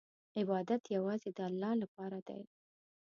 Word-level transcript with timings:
عبادت 0.39 0.83
یوازې 0.95 1.29
د 1.37 1.39
الله 1.49 1.73
لپاره 1.83 2.19
دی. 2.27 2.41